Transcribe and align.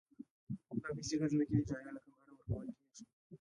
دا 0.81 0.89
پیسې 0.97 1.15
د 1.19 1.23
ځمکې 1.31 1.53
د 1.57 1.59
اجارې 1.61 1.91
له 1.95 1.99
کبله 2.05 2.21
ورکول 2.31 2.67
کېږي 2.79 3.03